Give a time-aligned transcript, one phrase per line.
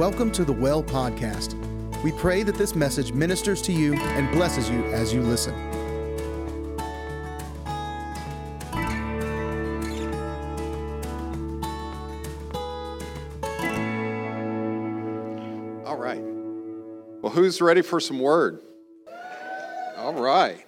[0.00, 1.52] Welcome to the Well Podcast.
[2.02, 5.52] We pray that this message ministers to you and blesses you as you listen.
[15.84, 16.22] All right.
[17.20, 18.62] Well, who's ready for some word?
[19.98, 20.64] All right.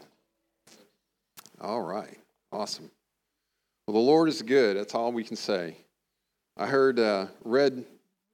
[1.59, 2.19] All right.
[2.53, 2.91] Awesome.
[3.87, 4.77] Well, the Lord is good.
[4.77, 5.79] That's all we can say.
[6.59, 7.87] I heard, uh, read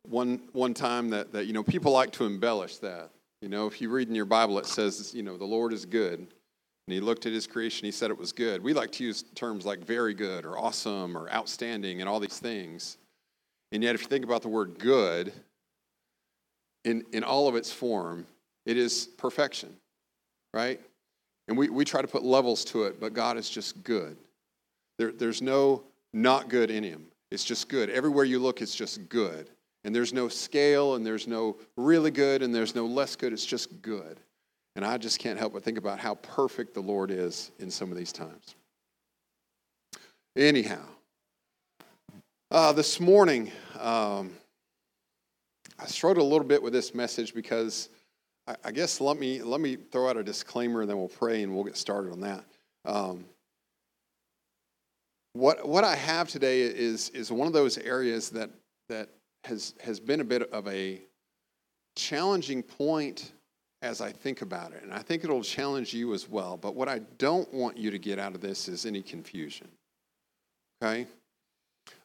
[0.08, 3.10] one, one time that, that, you know, people like to embellish that.
[3.42, 5.84] You know, if you read in your Bible, it says, you know, the Lord is
[5.84, 6.18] good.
[6.18, 8.62] And he looked at his creation, he said it was good.
[8.62, 12.38] We like to use terms like very good or awesome or outstanding and all these
[12.38, 12.96] things.
[13.72, 15.32] And yet, if you think about the word good,
[16.84, 18.26] in, in all of its form,
[18.64, 19.76] it is perfection,
[20.54, 20.80] right?
[21.48, 24.16] And we, we try to put levels to it, but God is just good.
[24.98, 25.82] There, there's no
[26.14, 27.06] not good in him.
[27.30, 27.90] It's just good.
[27.90, 29.50] Everywhere you look, it's just good.
[29.84, 33.32] And there's no scale, and there's no really good, and there's no less good.
[33.32, 34.20] It's just good.
[34.76, 37.90] And I just can't help but think about how perfect the Lord is in some
[37.90, 38.54] of these times.
[40.36, 40.84] Anyhow,
[42.50, 44.32] uh, this morning, um,
[45.78, 47.88] I struggled a little bit with this message because
[48.46, 51.42] I, I, guess let me let me throw out a disclaimer and then we'll pray
[51.42, 52.44] and we'll get started on that.
[52.84, 53.24] Um,
[55.34, 58.50] what what I have today is is one of those areas that
[58.88, 59.10] that
[59.44, 61.00] has has been a bit of a
[61.96, 63.32] challenging point
[63.80, 66.56] as I think about it, and I think it'll challenge you as well.
[66.56, 69.68] But what I don't want you to get out of this is any confusion.
[70.82, 71.06] Okay.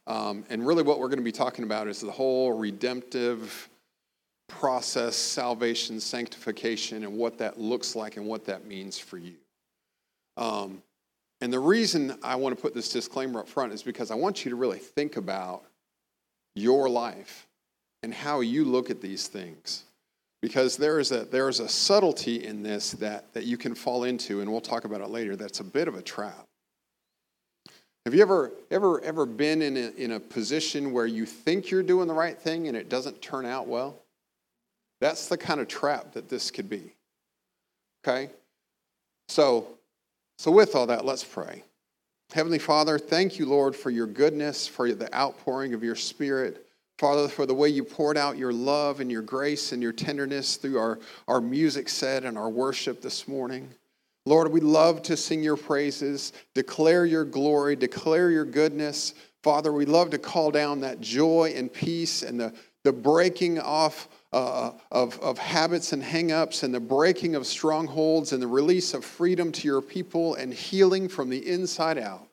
[0.06, 3.70] Um, and really, what we're going to be talking about is the whole redemptive
[4.48, 9.36] process, salvation, sanctification, and what that looks like and what that means for you.
[10.38, 10.82] Um,
[11.42, 14.46] and the reason I want to put this disclaimer up front is because I want
[14.46, 15.64] you to really think about
[16.56, 17.48] your life
[18.04, 19.84] and how you look at these things.
[20.42, 24.04] Because there is a, there is a subtlety in this that, that you can fall
[24.04, 26.46] into, and we'll talk about it later, that's a bit of a trap.
[28.06, 31.84] Have you ever, ever, ever been in a, in a position where you think you're
[31.84, 33.98] doing the right thing and it doesn't turn out well?
[35.00, 36.94] That's the kind of trap that this could be.
[38.06, 38.30] Okay?
[39.30, 39.68] So,
[40.38, 41.64] so with all that, let's pray.
[42.34, 46.66] Heavenly Father, thank you, Lord, for your goodness, for the outpouring of your Spirit.
[46.98, 50.56] Father, for the way you poured out your love and your grace and your tenderness
[50.56, 53.70] through our, our music set and our worship this morning.
[54.26, 59.14] Lord, we love to sing your praises, declare your glory, declare your goodness.
[59.44, 62.52] Father, we love to call down that joy and peace and the,
[62.82, 68.42] the breaking off uh, of, of habits and hangups and the breaking of strongholds and
[68.42, 72.28] the release of freedom to your people and healing from the inside out.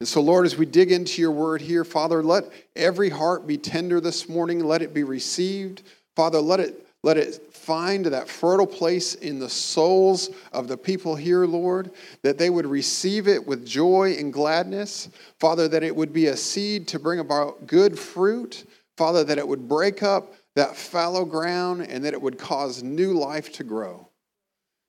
[0.00, 2.44] And so, Lord, as we dig into your word here, Father, let
[2.76, 4.60] every heart be tender this morning.
[4.60, 5.82] Let it be received.
[6.14, 11.14] Father, let it let it find that fertile place in the souls of the people
[11.14, 11.92] here, Lord,
[12.22, 15.08] that they would receive it with joy and gladness.
[15.38, 18.64] Father, that it would be a seed to bring about good fruit.
[18.96, 23.12] Father, that it would break up that fallow ground and that it would cause new
[23.12, 24.08] life to grow.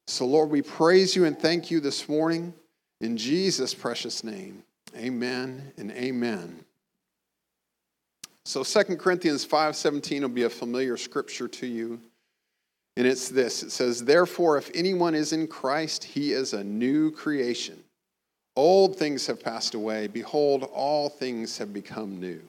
[0.08, 2.54] So, Lord, we praise you and thank you this morning
[3.02, 4.64] in Jesus' precious name.
[4.98, 6.66] Amen and amen.
[8.46, 12.02] So 2 Corinthians 5:17 will be a familiar scripture to you.
[12.98, 13.62] And it's this.
[13.62, 17.84] It says, "Therefore if anyone is in Christ, he is a new creation.
[18.56, 22.42] Old things have passed away; behold, all things have become new."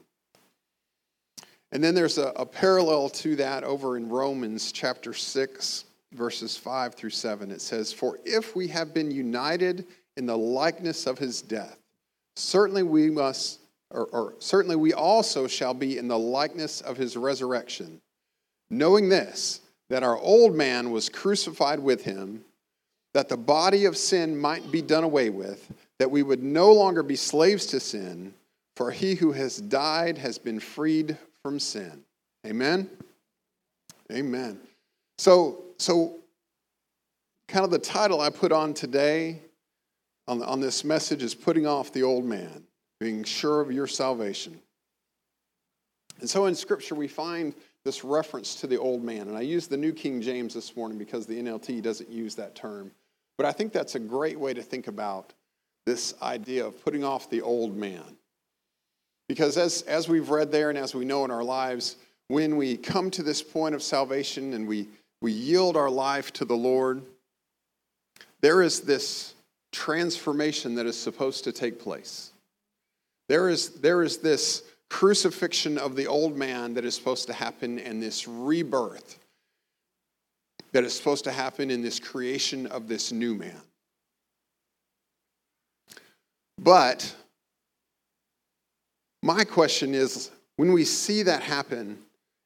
[1.72, 6.94] And then there's a, a parallel to that over in Romans chapter 6, verses 5
[6.94, 7.50] through 7.
[7.50, 9.86] It says, For if we have been united
[10.16, 11.78] in the likeness of his death,
[12.34, 13.60] certainly we must
[13.90, 18.00] or, or certainly we also shall be in the likeness of his resurrection,
[18.70, 22.44] knowing this, that our old man was crucified with him,
[23.14, 27.02] that the body of sin might be done away with, that we would no longer
[27.02, 28.32] be slaves to sin,
[28.76, 32.02] for he who has died has been freed from sin.
[32.46, 32.88] Amen?
[34.12, 34.58] Amen.
[35.18, 36.16] So, so
[37.48, 39.40] kind of the title I put on today
[40.26, 42.64] on, on this message is Putting Off the Old Man
[43.00, 44.60] being sure of your salvation.
[46.20, 47.54] And so in Scripture, we find
[47.84, 49.28] this reference to the old man.
[49.28, 52.54] And I use the New King James this morning because the NLT doesn't use that
[52.54, 52.90] term.
[53.38, 55.32] But I think that's a great way to think about
[55.86, 58.18] this idea of putting off the old man.
[59.30, 61.94] Because as, as we've read there and as we know in our lives,
[62.26, 64.88] when we come to this point of salvation and we,
[65.22, 67.00] we yield our life to the Lord,
[68.40, 69.34] there is this
[69.70, 72.32] transformation that is supposed to take place.
[73.28, 77.78] There is, there is this crucifixion of the old man that is supposed to happen
[77.78, 79.20] and this rebirth
[80.72, 83.62] that is supposed to happen in this creation of this new man.
[86.58, 87.14] But
[89.22, 91.98] my question is when we see that happen,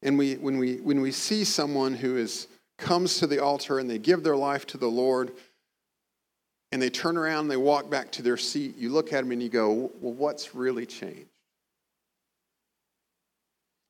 [0.03, 2.47] and we, when, we, when we see someone who is,
[2.79, 5.33] comes to the altar and they give their life to the Lord,
[6.73, 9.31] and they turn around and they walk back to their seat, you look at them
[9.31, 11.29] and you go, well, what's really changed?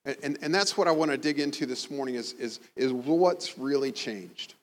[0.04, 2.92] And, and, and that's what I want to dig into this morning is, is, is
[2.92, 4.54] what's really changed.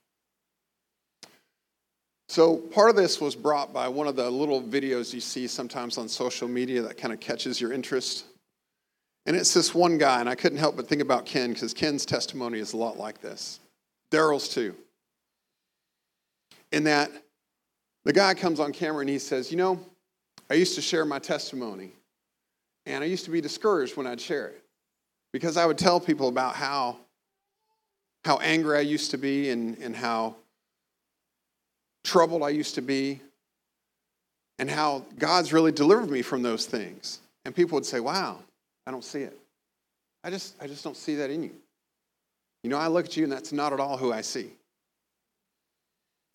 [2.31, 5.97] So part of this was brought by one of the little videos you see sometimes
[5.97, 8.23] on social media that kind of catches your interest.
[9.25, 12.05] And it's this one guy, and I couldn't help but think about Ken because Ken's
[12.05, 13.59] testimony is a lot like this.
[14.11, 14.73] Daryl's too.
[16.71, 17.11] In that
[18.05, 19.85] the guy comes on camera and he says, You know,
[20.49, 21.91] I used to share my testimony,
[22.85, 24.63] and I used to be discouraged when I'd share it
[25.33, 26.95] because I would tell people about how,
[28.23, 30.37] how angry I used to be and, and how
[32.03, 33.21] troubled I used to be,
[34.59, 37.19] and how God's really delivered me from those things.
[37.45, 38.39] And people would say, Wow,
[38.86, 39.38] I don't see it.
[40.24, 41.51] I just, I just don't see that in you.
[42.63, 44.51] You know, I look at you and that's not at all who I see.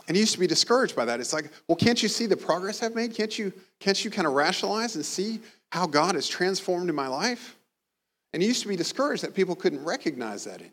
[0.08, 1.20] And he used to be discouraged by that.
[1.20, 3.14] It's like, well, can't you see the progress I've made?
[3.14, 5.40] Can't you, can't you kind of rationalize and see
[5.72, 7.56] how God has transformed in my life?
[8.32, 10.72] And he used to be discouraged that people couldn't recognize that in him.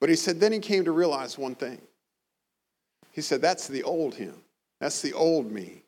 [0.00, 1.80] But he said, then he came to realize one thing
[3.14, 4.34] he said, That's the old him.
[4.80, 5.82] That's the old me.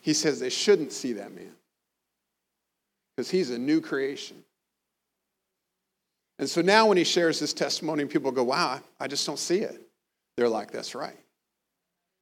[0.00, 1.52] He says they shouldn't see that man
[3.14, 4.42] because he's a new creation.
[6.38, 9.58] And so now when he shares his testimony, people go, Wow, I just don't see
[9.58, 9.80] it.
[10.36, 11.18] They're like, That's right.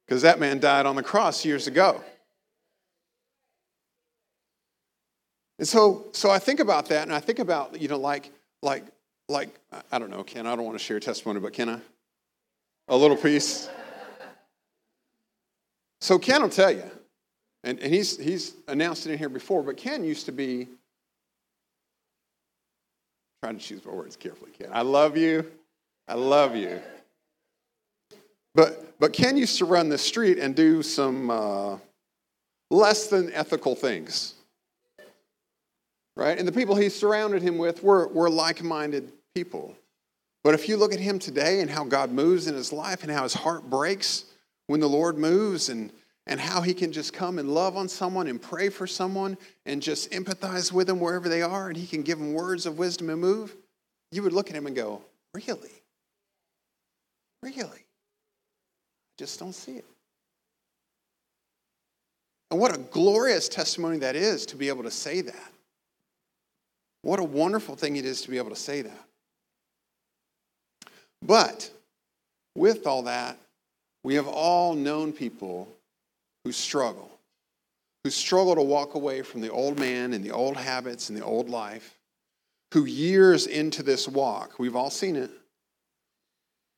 [0.07, 2.03] Because that man died on the cross years ago.
[5.59, 8.33] And so, so I think about that, and I think about, you know, like,
[8.63, 8.83] like,
[9.29, 9.51] like,
[9.93, 11.81] I don't know, Ken, I don't want to share testimony, but can I?
[12.91, 13.69] A little piece.
[16.01, 16.83] So Ken will tell you,
[17.63, 20.67] and, and he's, he's announced it in here before, but Ken used to be,
[23.45, 24.71] trying to choose my words carefully, Ken.
[24.73, 25.47] I love you.
[26.09, 26.81] I love you.
[28.57, 31.79] But, but Ken used to run the street and do some uh,
[32.73, 34.35] less than ethical things.
[36.17, 36.37] Right?
[36.37, 39.77] And the people he surrounded him with were, were like minded people.
[40.43, 43.13] But if you look at him today and how God moves in his life and
[43.13, 44.25] how his heart breaks
[44.67, 45.93] when the Lord moves and,
[46.27, 49.83] and how he can just come and love on someone and pray for someone and
[49.83, 53.11] just empathize with them wherever they are and he can give them words of wisdom
[53.11, 53.55] and move,
[54.13, 55.03] you would look at him and go,
[55.35, 55.71] Really?
[57.43, 57.65] Really?
[57.69, 57.85] I
[59.17, 59.85] just don't see it.
[62.51, 65.53] And what a glorious testimony that is to be able to say that.
[67.03, 69.05] What a wonderful thing it is to be able to say that.
[71.23, 71.71] But
[72.55, 73.39] with all that,
[74.03, 75.69] we have all known people
[76.45, 77.11] who struggle,
[78.05, 81.25] who struggle to walk away from the old man and the old habits and the
[81.25, 81.97] old life,
[82.73, 85.31] who years into this walk, we've all seen it.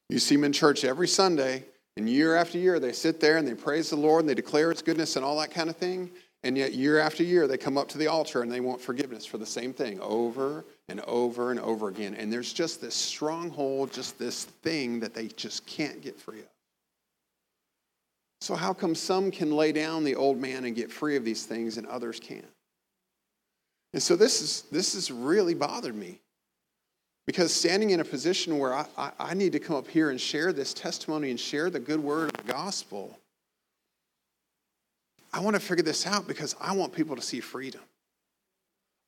[0.08, 1.64] You see them in church every Sunday,
[1.96, 4.70] and year after year, they sit there and they praise the Lord and they declare
[4.70, 6.10] its goodness and all that kind of thing.
[6.44, 9.24] And yet, year after year, they come up to the altar and they want forgiveness
[9.24, 12.14] for the same thing over and over and over again.
[12.14, 16.46] And there's just this stronghold, just this thing that they just can't get free of.
[18.40, 21.46] So, how come some can lay down the old man and get free of these
[21.46, 22.44] things and others can't?
[23.92, 26.18] And so, this, is, this has really bothered me
[27.24, 30.20] because standing in a position where I, I, I need to come up here and
[30.20, 33.16] share this testimony and share the good word of the gospel
[35.32, 37.80] I want to figure this out because I want people to see freedom.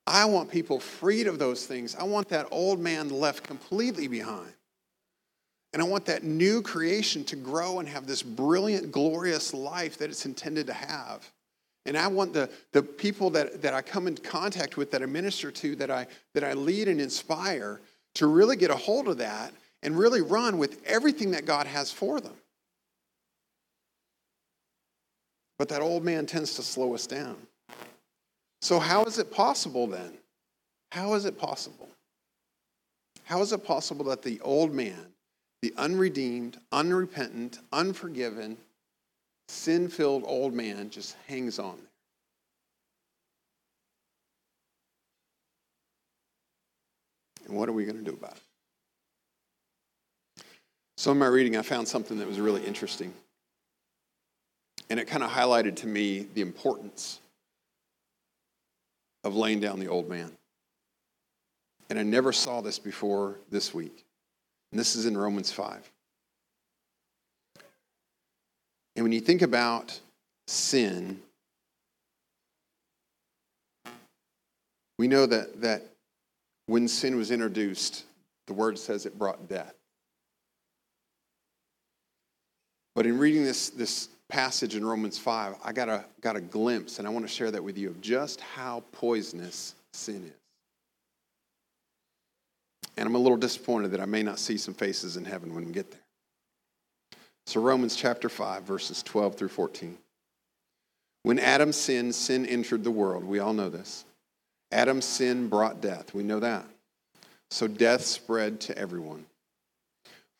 [0.07, 1.95] I want people freed of those things.
[1.95, 4.53] I want that old man left completely behind.
[5.73, 10.09] And I want that new creation to grow and have this brilliant, glorious life that
[10.09, 11.29] it's intended to have.
[11.85, 15.05] And I want the, the people that, that I come in contact with, that I
[15.05, 17.81] minister to, that I, that I lead and inspire,
[18.15, 19.53] to really get a hold of that
[19.83, 22.33] and really run with everything that God has for them.
[25.57, 27.37] But that old man tends to slow us down.
[28.61, 30.17] So, how is it possible then?
[30.91, 31.89] How is it possible?
[33.23, 35.13] How is it possible that the old man,
[35.61, 38.57] the unredeemed, unrepentant, unforgiven,
[39.47, 41.91] sin filled old man just hangs on there?
[47.47, 48.41] And what are we going to do about it?
[50.97, 53.13] So, in my reading, I found something that was really interesting.
[54.89, 57.19] And it kind of highlighted to me the importance
[59.23, 60.31] of laying down the old man.
[61.89, 64.05] And I never saw this before this week.
[64.71, 65.91] And this is in Romans 5.
[68.95, 69.99] And when you think about
[70.47, 71.19] sin,
[74.97, 75.83] we know that, that
[76.67, 78.05] when sin was introduced,
[78.47, 79.73] the word says it brought death.
[82.95, 86.99] But in reading this, this passage in Romans 5, I got a, got a glimpse,
[86.99, 90.31] and I want to share that with you, of just how poisonous sin is.
[92.97, 95.65] And I'm a little disappointed that I may not see some faces in heaven when
[95.65, 95.99] we get there.
[97.45, 99.97] So, Romans chapter 5, verses 12 through 14.
[101.23, 103.23] When Adam sinned, sin entered the world.
[103.23, 104.05] We all know this.
[104.71, 106.13] Adam's sin brought death.
[106.13, 106.65] We know that.
[107.51, 109.25] So, death spread to everyone.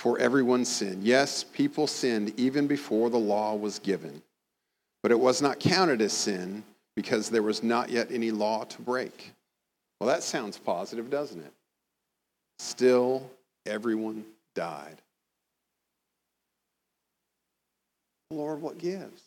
[0.05, 1.03] For everyone sinned.
[1.03, 4.21] Yes, people sinned even before the law was given.
[5.01, 6.63] But it was not counted as sin
[6.95, 9.31] because there was not yet any law to break.
[9.99, 11.51] Well, that sounds positive, doesn't it?
[12.59, 13.27] Still,
[13.65, 15.01] everyone died.
[18.29, 19.23] Lord, what gives?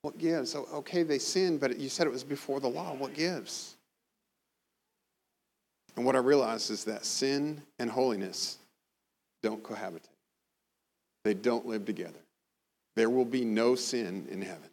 [0.00, 0.56] What gives?
[0.56, 2.92] Okay, they sinned, but you said it was before the law.
[2.94, 3.76] What gives?
[5.96, 8.58] And what I realize is that sin and holiness
[9.42, 10.08] don't cohabitate,
[11.24, 12.18] they don't live together.
[12.94, 14.68] There will be no sin in heaven.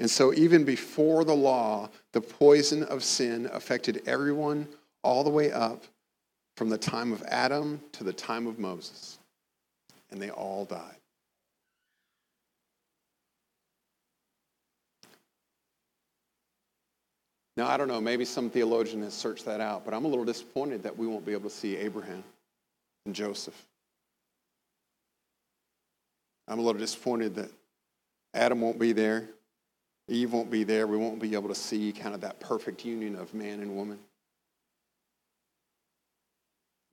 [0.00, 4.66] And so, even before the law, the poison of sin affected everyone
[5.02, 5.84] all the way up
[6.56, 9.18] from the time of Adam to the time of Moses.
[10.10, 11.01] And they all died.
[17.56, 20.24] Now, I don't know, maybe some theologian has searched that out, but I'm a little
[20.24, 22.24] disappointed that we won't be able to see Abraham
[23.04, 23.66] and Joseph.
[26.48, 27.50] I'm a little disappointed that
[28.34, 29.28] Adam won't be there,
[30.08, 30.86] Eve won't be there.
[30.86, 33.98] We won't be able to see kind of that perfect union of man and woman.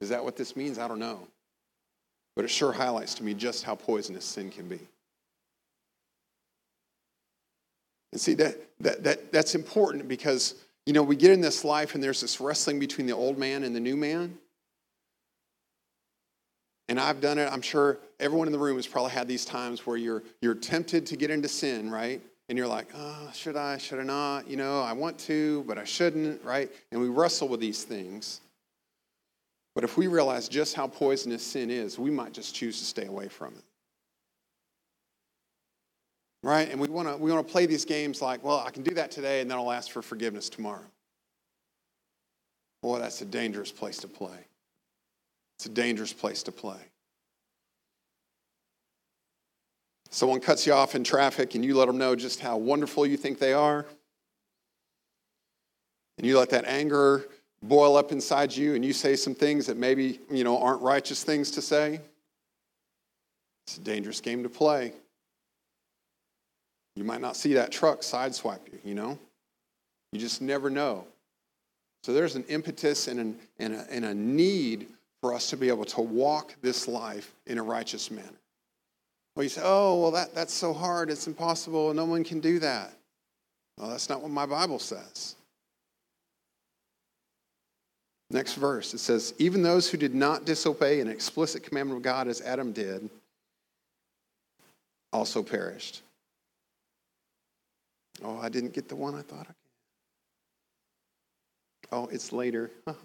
[0.01, 0.79] Is that what this means?
[0.79, 1.27] I don't know.
[2.35, 4.79] But it sure highlights to me just how poisonous sin can be.
[8.11, 11.93] And see, that, that, that, that's important because, you know, we get in this life
[11.95, 14.37] and there's this wrestling between the old man and the new man.
[16.87, 17.51] And I've done it.
[17.51, 21.05] I'm sure everyone in the room has probably had these times where you're, you're tempted
[21.07, 22.19] to get into sin, right?
[22.47, 24.49] And you're like, oh, should I, should I not?
[24.49, 26.71] You know, I want to, but I shouldn't, right?
[26.91, 28.41] And we wrestle with these things.
[29.75, 33.05] But if we realize just how poisonous sin is, we might just choose to stay
[33.05, 33.63] away from it
[36.43, 36.69] right?
[36.69, 38.93] And we want to we want to play these games like, well, I can do
[38.96, 40.86] that today, and then I'll ask for forgiveness tomorrow.
[42.81, 44.38] Boy, that's a dangerous place to play.
[45.58, 46.79] It's a dangerous place to play.
[50.12, 53.17] Someone cuts you off in traffic, and you let them know just how wonderful you
[53.17, 53.86] think they are,
[56.17, 57.25] and you let that anger
[57.62, 61.24] boil up inside you, and you say some things that maybe you know aren't righteous
[61.24, 62.00] things to say.
[63.67, 64.93] It's a dangerous game to play.
[66.96, 69.17] You might not see that truck sideswipe you, you know?
[70.12, 71.05] You just never know.
[72.03, 74.88] So there's an impetus and, an, and, a, and a need
[75.22, 78.27] for us to be able to walk this life in a righteous manner.
[79.36, 81.10] Well, you say, oh, well, that, that's so hard.
[81.10, 81.93] It's impossible.
[81.93, 82.93] No one can do that.
[83.77, 85.36] Well, that's not what my Bible says.
[88.31, 92.27] Next verse, it says, Even those who did not disobey an explicit commandment of God
[92.27, 93.10] as Adam did
[95.12, 96.01] also perished.
[98.23, 99.55] Oh, I didn't get the one I thought I could.
[101.91, 102.71] Oh, it's later.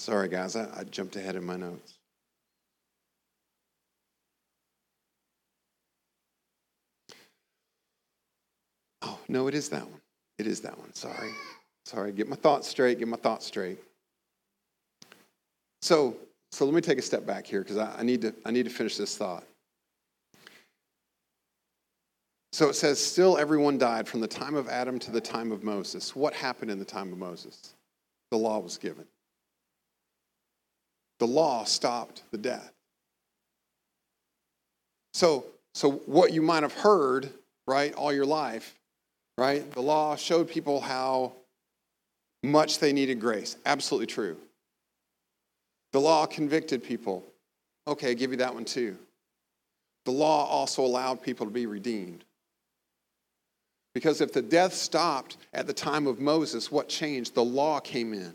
[0.00, 1.98] Sorry, guys, I, I, jumped ahead in my notes.
[9.02, 10.00] Oh, no, it is that one.
[10.38, 10.94] It is that one.
[10.94, 11.30] Sorry.
[11.90, 13.76] Sorry, get my thoughts straight, get my thoughts straight.
[15.82, 16.16] So,
[16.52, 18.62] so let me take a step back here because I, I, need to, I need
[18.62, 19.42] to finish this thought.
[22.52, 25.64] So it says, still everyone died from the time of Adam to the time of
[25.64, 26.14] Moses.
[26.14, 27.74] What happened in the time of Moses?
[28.30, 29.06] The law was given.
[31.18, 32.70] The law stopped the death.
[35.12, 35.44] So,
[35.74, 37.30] so what you might have heard,
[37.66, 38.76] right, all your life,
[39.36, 39.68] right?
[39.72, 41.32] The law showed people how
[42.42, 43.56] much they needed grace.
[43.66, 44.36] Absolutely true.
[45.92, 47.24] The law convicted people.
[47.86, 48.96] Okay, I give you that one too.
[50.04, 52.24] The law also allowed people to be redeemed.
[53.92, 57.34] Because if the death stopped at the time of Moses, what changed?
[57.34, 58.34] The law came in.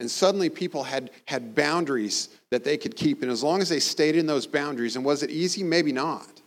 [0.00, 3.22] And suddenly people had, had boundaries that they could keep.
[3.22, 5.62] And as long as they stayed in those boundaries, and was it easy?
[5.62, 6.40] Maybe not.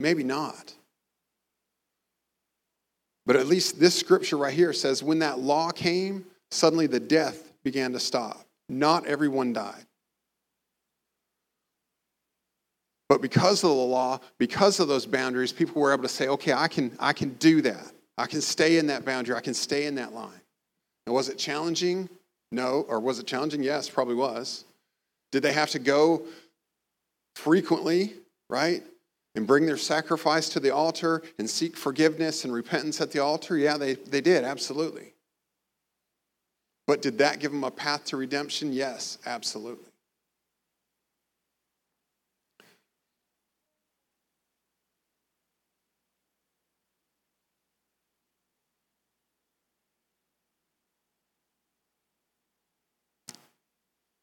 [0.00, 0.74] Maybe not.
[3.28, 7.52] But at least this scripture right here says when that law came, suddenly the death
[7.62, 8.42] began to stop.
[8.70, 9.84] Not everyone died.
[13.10, 16.54] But because of the law, because of those boundaries, people were able to say, okay,
[16.54, 17.92] I can, I can do that.
[18.16, 19.36] I can stay in that boundary.
[19.36, 20.40] I can stay in that line.
[21.06, 22.08] Was it challenging?
[22.50, 22.86] No.
[22.88, 23.62] Or was it challenging?
[23.62, 24.64] Yes, probably was.
[25.32, 26.22] Did they have to go
[27.36, 28.14] frequently,
[28.48, 28.82] right?
[29.38, 33.56] And bring their sacrifice to the altar and seek forgiveness and repentance at the altar?
[33.56, 35.12] Yeah, they, they did, absolutely.
[36.88, 38.72] But did that give them a path to redemption?
[38.72, 39.86] Yes, absolutely.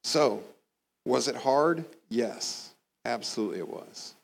[0.03, 0.43] So,
[1.05, 1.85] was it hard?
[2.09, 2.73] Yes,
[3.05, 4.14] absolutely it was.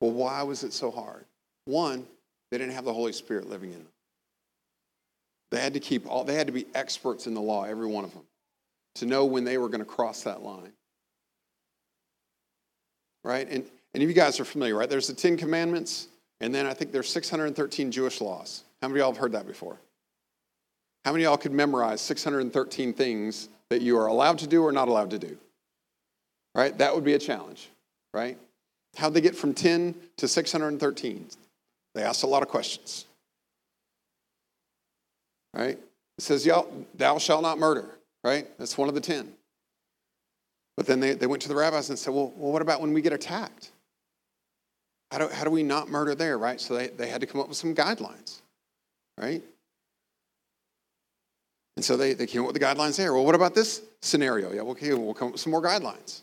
[0.00, 1.24] Well, why was it so hard?
[1.66, 2.06] One,
[2.50, 3.92] they didn't have the Holy Spirit living in them.
[5.50, 8.04] They had to keep all, they had to be experts in the law, every one
[8.04, 8.22] of them,
[8.96, 10.72] to know when they were going to cross that line.
[13.24, 13.46] Right?
[13.48, 13.64] And,
[13.94, 14.88] and if you guys are familiar, right?
[14.88, 16.08] There's the Ten Commandments,
[16.40, 18.64] and then I think there's 613 Jewish laws.
[18.80, 19.76] How many of y'all have heard that before?
[21.04, 24.72] How many of y'all could memorize 613 things that you are allowed to do or
[24.72, 25.38] not allowed to do.
[26.54, 26.76] Right?
[26.76, 27.70] That would be a challenge,
[28.12, 28.36] right?
[28.96, 31.26] How'd they get from 10 to 613?
[31.94, 33.06] They asked a lot of questions.
[35.54, 35.78] Right?
[36.18, 37.88] It says, Y'all, Thou shalt not murder,
[38.22, 38.46] right?
[38.58, 39.32] That's one of the 10.
[40.76, 42.94] But then they, they went to the rabbis and said, well, well, what about when
[42.94, 43.70] we get attacked?
[45.10, 46.60] How do, how do we not murder there, right?
[46.60, 48.40] So they, they had to come up with some guidelines,
[49.18, 49.42] right?
[51.76, 53.12] And so they, they came up with the guidelines there.
[53.12, 54.52] Well, what about this scenario?
[54.52, 56.22] Yeah, okay, we'll come up with some more guidelines.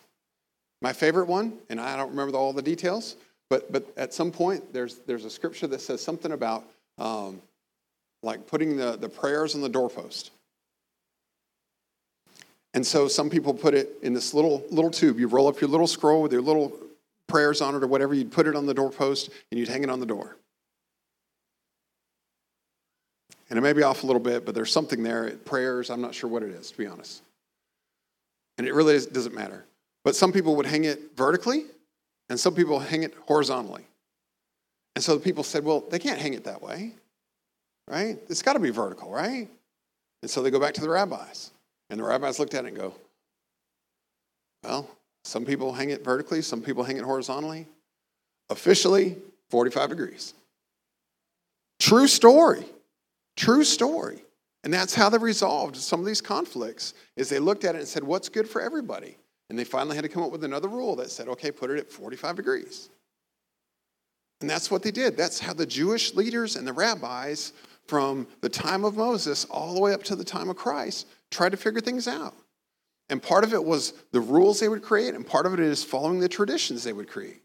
[0.81, 3.15] My favorite one, and I don't remember all the details,
[3.49, 6.63] but, but at some point there's, there's a scripture that says something about
[6.97, 7.41] um,
[8.23, 10.31] like putting the, the prayers on the doorpost.
[12.73, 15.19] And so some people put it in this little little tube.
[15.19, 16.71] You roll up your little scroll with your little
[17.27, 18.13] prayers on it or whatever.
[18.13, 20.35] You'd put it on the doorpost and you'd hang it on the door.
[23.49, 25.31] And it may be off a little bit, but there's something there.
[25.45, 27.23] Prayers, I'm not sure what it is, to be honest.
[28.57, 29.65] And it really is, doesn't matter.
[30.03, 31.65] But some people would hang it vertically,
[32.29, 33.85] and some people hang it horizontally.
[34.95, 36.93] And so the people said, well, they can't hang it that way,
[37.87, 38.17] right?
[38.29, 39.47] It's got to be vertical, right?
[40.21, 41.51] And so they go back to the rabbis.
[41.89, 42.93] And the rabbis looked at it and go,
[44.63, 44.89] well,
[45.23, 47.67] some people hang it vertically, some people hang it horizontally.
[48.49, 49.17] Officially,
[49.49, 50.33] 45 degrees.
[51.79, 52.65] True story.
[53.35, 54.23] True story.
[54.63, 57.87] And that's how they resolved some of these conflicts is they looked at it and
[57.87, 59.15] said, what's good for everybody?
[59.49, 61.77] And they finally had to come up with another rule that said, okay, put it
[61.77, 62.89] at 45 degrees.
[64.41, 65.17] And that's what they did.
[65.17, 67.53] That's how the Jewish leaders and the rabbis
[67.87, 71.51] from the time of Moses all the way up to the time of Christ tried
[71.51, 72.35] to figure things out.
[73.09, 75.83] And part of it was the rules they would create, and part of it is
[75.83, 77.41] following the traditions they would create.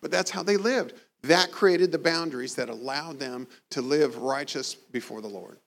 [0.00, 0.94] But that's how they lived.
[1.22, 5.58] That created the boundaries that allowed them to live righteous before the Lord.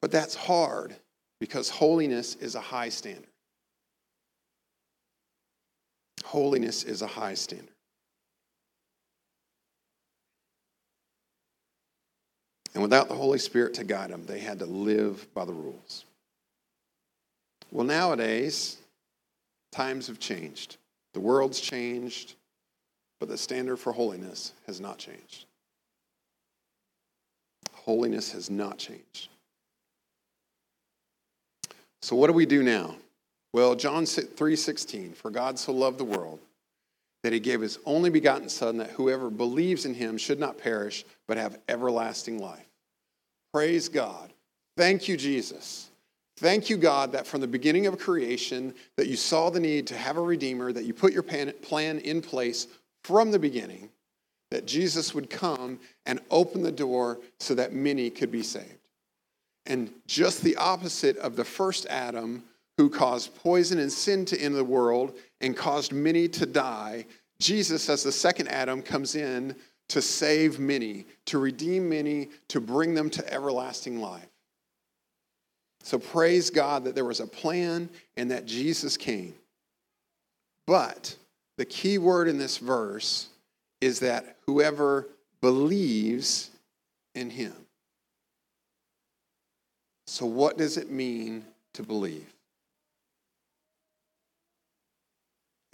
[0.00, 0.96] But that's hard
[1.40, 3.24] because holiness is a high standard.
[6.24, 7.68] Holiness is a high standard.
[12.74, 16.04] And without the Holy Spirit to guide them, they had to live by the rules.
[17.70, 18.76] Well, nowadays,
[19.72, 20.76] times have changed.
[21.14, 22.34] The world's changed,
[23.20, 25.46] but the standard for holiness has not changed.
[27.72, 29.28] Holiness has not changed.
[32.02, 32.96] So what do we do now?
[33.52, 36.40] Well, John 3:16, for God so loved the world
[37.22, 41.04] that he gave his only begotten son that whoever believes in him should not perish
[41.26, 42.68] but have everlasting life.
[43.52, 44.32] Praise God.
[44.76, 45.88] Thank you Jesus
[46.38, 49.96] Thank you, God, that from the beginning of creation, that you saw the need to
[49.96, 52.68] have a redeemer, that you put your plan in place
[53.02, 53.90] from the beginning,
[54.52, 58.87] that Jesus would come and open the door so that many could be saved.
[59.68, 62.42] And just the opposite of the first Adam,
[62.78, 67.04] who caused poison and sin to enter the world and caused many to die,
[67.38, 69.54] Jesus, as the second Adam, comes in
[69.90, 74.26] to save many, to redeem many, to bring them to everlasting life.
[75.82, 79.34] So praise God that there was a plan and that Jesus came.
[80.66, 81.14] But
[81.56, 83.28] the key word in this verse
[83.80, 85.08] is that whoever
[85.40, 86.50] believes
[87.14, 87.54] in him.
[90.08, 91.44] So, what does it mean
[91.74, 92.32] to believe?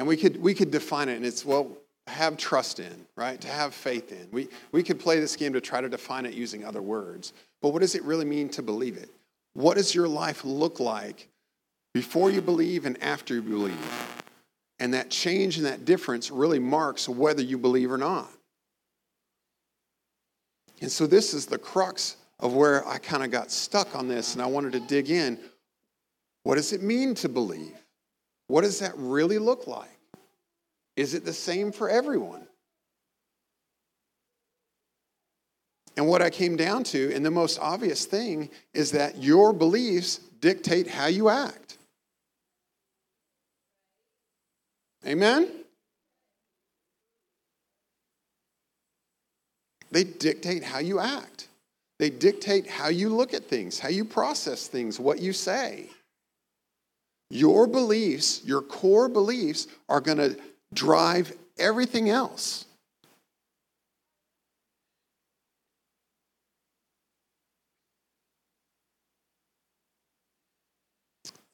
[0.01, 1.71] And we could, we could define it, and it's, well,
[2.09, 3.41] have trust in, right?
[3.41, 4.27] To have faith in.
[4.33, 7.33] We, we could play this game to try to define it using other words.
[7.63, 9.09] But what does it really mean to believe it?
[9.53, 11.29] What does your life look like
[11.95, 14.19] before you believe and after you believe?
[14.81, 18.29] And that change and that difference really marks whether you believe or not.
[20.81, 24.35] And so this is the crux of where I kind of got stuck on this
[24.35, 25.39] and I wanted to dig in.
[26.43, 27.77] What does it mean to believe?
[28.49, 29.89] What does that really look like?
[30.97, 32.47] Is it the same for everyone?
[35.97, 40.19] And what I came down to, and the most obvious thing, is that your beliefs
[40.41, 41.79] dictate how you act.
[45.07, 45.49] Amen?
[49.91, 51.49] They dictate how you act.
[51.99, 55.89] They dictate how you look at things, how you process things, what you say.
[57.31, 60.37] Your beliefs, your core beliefs, are going to
[60.73, 62.65] drive everything else.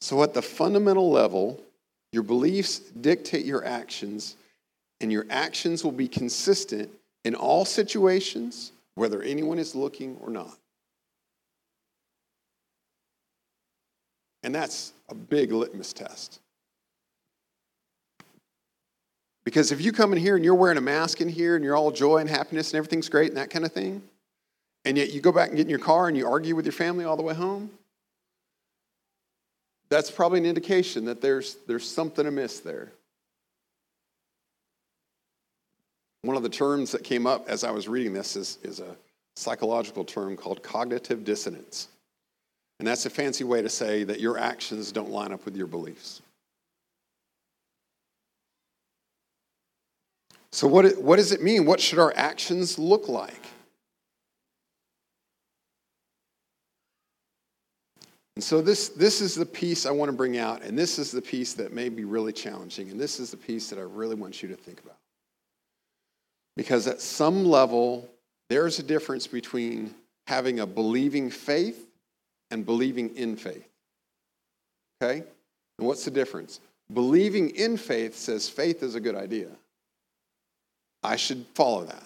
[0.01, 1.61] So, at the fundamental level,
[2.13, 4.37] your beliefs dictate your actions,
[5.01, 6.91] and your actions will be consistent
[7.25, 10.57] in all situations, whether anyone is looking or not.
[14.43, 16.41] And that's a big litmus test.
[19.45, 21.77] Because if you come in here and you're wearing a mask in here and you're
[21.77, 24.03] all joy and happiness and everything's great and that kind of thing,
[24.85, 26.73] and yet you go back and get in your car and you argue with your
[26.73, 27.71] family all the way home,
[29.89, 32.93] that's probably an indication that there's, there's something amiss there.
[36.23, 38.97] One of the terms that came up as I was reading this is, is a
[39.37, 41.89] psychological term called cognitive dissonance.
[42.79, 45.67] And that's a fancy way to say that your actions don't line up with your
[45.67, 46.23] beliefs.
[50.53, 51.65] So, what, what does it mean?
[51.65, 53.47] What should our actions look like?
[58.35, 61.13] And so, this, this is the piece I want to bring out, and this is
[61.13, 64.17] the piece that may be really challenging, and this is the piece that I really
[64.17, 64.97] want you to think about.
[66.57, 68.09] Because at some level,
[68.49, 69.95] there's a difference between
[70.27, 71.87] having a believing faith
[72.51, 73.69] and believing in faith.
[75.03, 75.25] Okay?
[75.79, 76.61] And what's the difference?
[76.93, 79.49] Believing in faith says faith is a good idea.
[81.03, 82.03] I should follow that.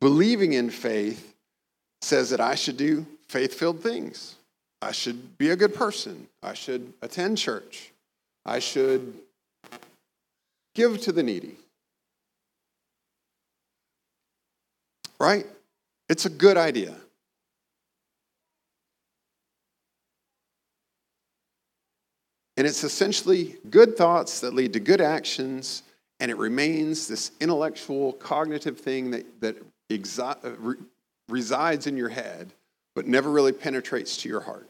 [0.00, 1.34] Believing in faith
[2.00, 4.34] says that I should do faith filled things.
[4.82, 6.26] I should be a good person.
[6.42, 7.92] I should attend church.
[8.44, 9.14] I should
[10.74, 11.56] give to the needy.
[15.18, 15.46] Right?
[16.08, 16.96] It's a good idea.
[22.56, 25.82] And it's essentially good thoughts that lead to good actions,
[26.18, 29.56] and it remains this intellectual, cognitive thing that, that
[30.18, 30.76] uh, re-
[31.28, 32.52] resides in your head,
[32.94, 34.68] but never really penetrates to your heart.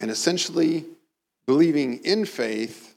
[0.00, 0.84] And essentially,
[1.46, 2.96] believing in faith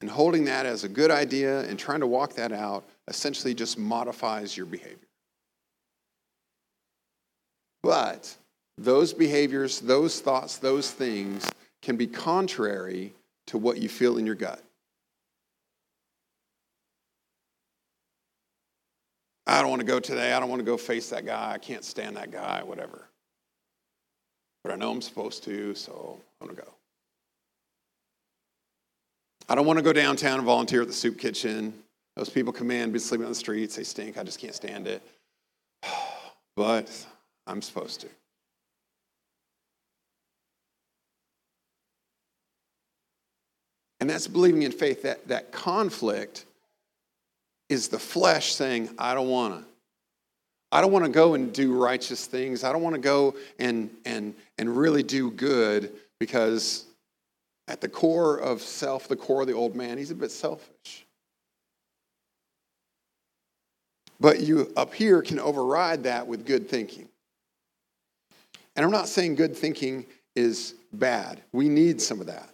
[0.00, 3.78] and holding that as a good idea and trying to walk that out essentially just
[3.78, 4.98] modifies your behavior.
[7.82, 8.36] But
[8.78, 11.50] those behaviors, those thoughts, those things
[11.82, 13.14] can be contrary
[13.46, 14.60] to what you feel in your gut.
[19.46, 20.32] I don't want to go today.
[20.32, 21.52] I don't want to go face that guy.
[21.52, 23.06] I can't stand that guy, whatever.
[24.66, 26.68] But I know I'm supposed to, so I'm going to go.
[29.48, 31.72] I don't want to go downtown and volunteer at the soup kitchen.
[32.16, 33.76] Those people come in, be sleeping on the streets.
[33.76, 34.18] They stink.
[34.18, 35.02] I just can't stand it.
[36.56, 36.90] But
[37.46, 38.08] I'm supposed to.
[44.00, 45.02] And that's believing in faith.
[45.02, 46.46] That, that conflict
[47.68, 49.75] is the flesh saying, I don't want to.
[50.72, 52.64] I don't want to go and do righteous things.
[52.64, 56.86] I don't want to go and, and, and really do good because
[57.68, 61.06] at the core of self, the core of the old man, he's a bit selfish.
[64.18, 67.08] But you up here can override that with good thinking.
[68.74, 71.42] And I'm not saying good thinking is bad.
[71.52, 72.48] We need some of that.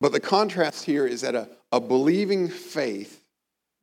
[0.00, 3.22] But the contrast here is that a, a believing faith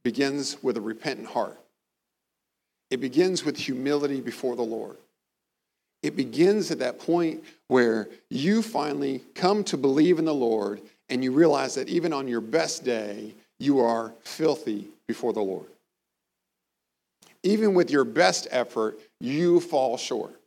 [0.03, 1.59] begins with a repentant heart.
[2.93, 4.97] It begins with humility before the Lord.
[6.03, 10.79] It begins at that point where you finally come to believe in the Lord
[11.09, 15.65] and you realize that even on your best day, you are filthy before the Lord.
[17.41, 20.39] Even with your best effort, you fall short.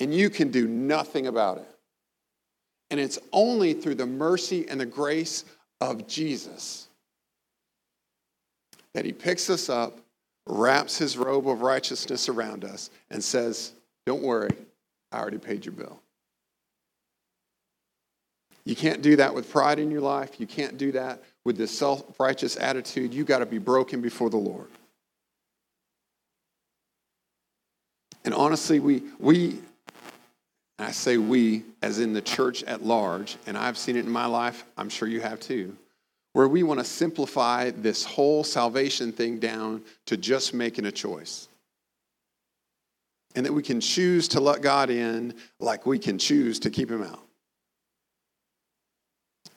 [0.00, 1.68] And you can do nothing about it.
[2.90, 5.44] And it's only through the mercy and the grace
[5.80, 6.88] of Jesus
[8.92, 10.00] that he picks us up,
[10.48, 13.72] wraps his robe of righteousness around us, and says,
[14.06, 14.50] Don't worry,
[15.12, 16.00] I already paid your bill.
[18.64, 20.38] You can't do that with pride in your life.
[20.38, 23.14] You can't do that with this self righteous attitude.
[23.14, 24.68] You've got to be broken before the Lord.
[28.26, 29.58] And honestly, we, we,
[30.78, 34.26] I say we as in the church at large, and I've seen it in my
[34.26, 35.74] life, I'm sure you have too,
[36.32, 41.48] where we want to simplify this whole salvation thing down to just making a choice.
[43.34, 46.90] And that we can choose to let God in like we can choose to keep
[46.90, 47.22] him out.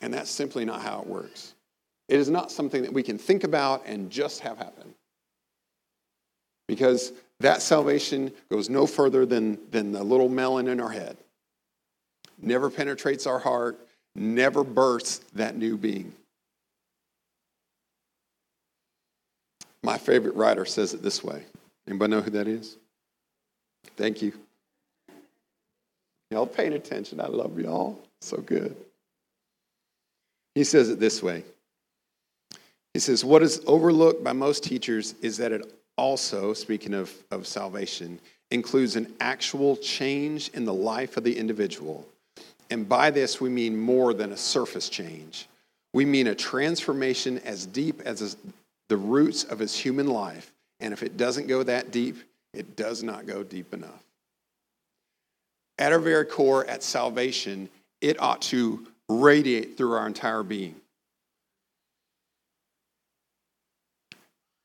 [0.01, 1.53] And that's simply not how it works.
[2.09, 4.93] It is not something that we can think about and just have happen.
[6.67, 11.17] Because that salvation goes no further than, than the little melon in our head.
[12.41, 13.79] Never penetrates our heart,
[14.15, 16.13] never births that new being.
[19.83, 21.43] My favorite writer says it this way.
[21.87, 22.77] Anybody know who that is?
[23.97, 24.33] Thank you.
[26.29, 27.19] Y'all paying attention.
[27.19, 27.99] I love y'all.
[28.21, 28.75] So good.
[30.55, 31.43] He says it this way.
[32.93, 37.47] He says, What is overlooked by most teachers is that it also, speaking of, of
[37.47, 42.07] salvation, includes an actual change in the life of the individual.
[42.69, 45.47] And by this, we mean more than a surface change.
[45.93, 48.37] We mean a transformation as deep as
[48.91, 50.51] the roots of his human life.
[50.81, 52.17] And if it doesn't go that deep,
[52.53, 54.03] it does not go deep enough.
[55.79, 57.69] At our very core, at salvation,
[58.01, 60.75] it ought to radiate through our entire being.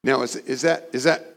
[0.02, 1.36] Now, is, is, that, is that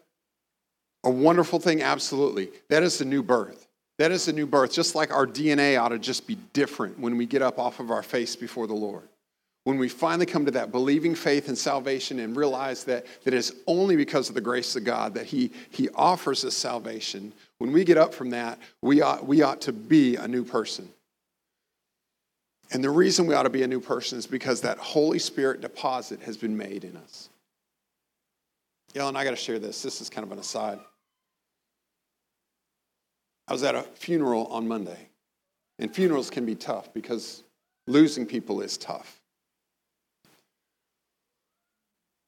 [1.04, 1.84] a wonderful thing?
[1.84, 2.50] Absolutely.
[2.70, 3.68] That is the new birth.
[4.00, 4.74] That is the new birth.
[4.74, 7.92] Just like our DNA ought to just be different when we get up off of
[7.92, 9.08] our face before the Lord.
[9.66, 13.52] When we finally come to that believing faith and salvation and realize that, that it's
[13.68, 17.84] only because of the grace of God that He, he offers us salvation, when we
[17.84, 20.90] get up from that, we ought, we ought to be a new person.
[22.72, 25.62] And the reason we ought to be a new person is because that Holy Spirit
[25.62, 27.30] deposit has been made in us.
[28.96, 29.82] Ellen, I got to share this.
[29.82, 30.80] This is kind of an aside.
[33.48, 35.10] I was at a funeral on Monday,
[35.80, 37.44] and funerals can be tough because
[37.88, 39.19] losing people is tough.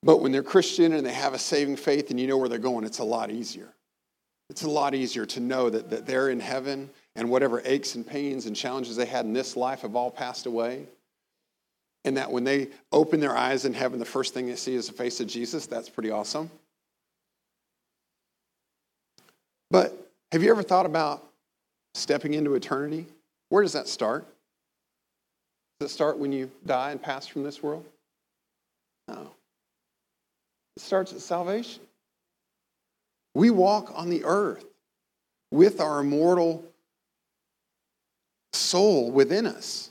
[0.03, 2.57] But when they're Christian and they have a saving faith and you know where they're
[2.57, 3.73] going, it's a lot easier.
[4.49, 8.05] It's a lot easier to know that, that they're in heaven and whatever aches and
[8.05, 10.87] pains and challenges they had in this life have all passed away.
[12.03, 14.87] And that when they open their eyes in heaven, the first thing they see is
[14.87, 15.67] the face of Jesus.
[15.67, 16.49] That's pretty awesome.
[19.69, 19.95] But
[20.31, 21.23] have you ever thought about
[21.93, 23.05] stepping into eternity?
[23.49, 24.25] Where does that start?
[25.79, 27.85] Does it start when you die and pass from this world?
[29.07, 29.31] No.
[30.75, 31.81] It starts at salvation.
[33.33, 34.65] We walk on the earth
[35.51, 36.63] with our immortal
[38.53, 39.89] soul within us.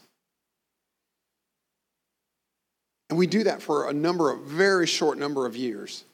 [3.08, 6.04] And we do that for a number of very short number of years.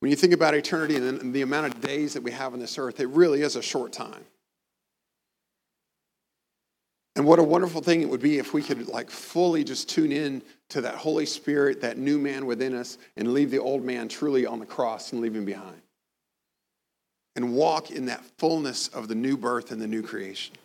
[0.00, 2.78] When you think about eternity and the amount of days that we have on this
[2.78, 4.24] earth, it really is a short time.
[7.16, 10.10] And what a wonderful thing it would be if we could like fully just tune
[10.10, 14.08] in to that Holy Spirit, that new man within us, and leave the old man
[14.08, 15.80] truly on the cross and leave him behind.
[17.36, 20.56] And walk in that fullness of the new birth and the new creation.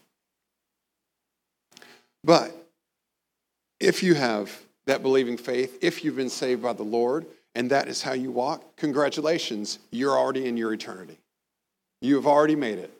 [2.23, 2.55] But
[3.79, 4.51] if you have
[4.87, 8.31] that believing faith, if you've been saved by the Lord, and that is how you
[8.31, 11.19] walk, congratulations, you're already in your eternity.
[12.01, 12.91] You have already made it.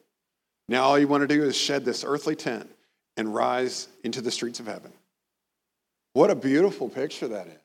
[0.67, 2.69] Now all you want to do is shed this earthly tent
[3.19, 4.93] and rise into the streets of heaven.
[6.13, 7.59] What a beautiful picture that is.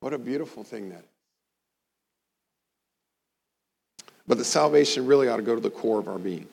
[0.00, 1.04] What a beautiful thing that is.
[4.26, 6.46] But the salvation really ought to go to the core of our being.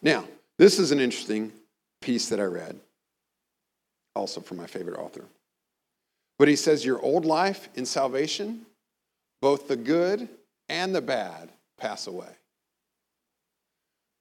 [0.00, 0.24] Now,
[0.56, 1.52] this is an interesting
[2.00, 2.80] piece that I read,
[4.16, 5.26] also from my favorite author.
[6.38, 8.64] But he says, Your old life in salvation,
[9.42, 10.26] both the good
[10.70, 12.30] and the bad pass away.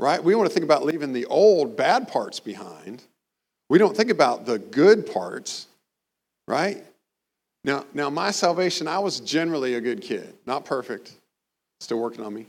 [0.02, 0.22] Right?
[0.22, 3.04] We want to think about leaving the old bad parts behind.
[3.70, 5.68] We don't think about the good parts,
[6.48, 6.84] right?
[7.64, 11.14] Now, now my salvation, I was generally a good kid, not perfect,
[11.82, 12.48] still working on me.